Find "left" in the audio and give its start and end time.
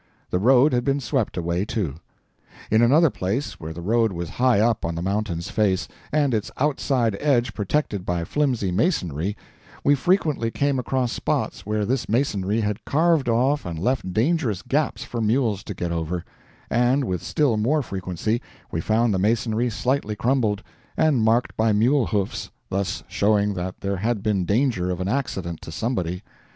13.77-14.11